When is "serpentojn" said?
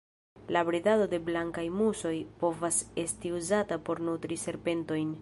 4.49-5.09